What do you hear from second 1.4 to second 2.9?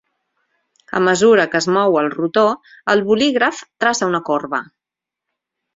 que es mou el rotor,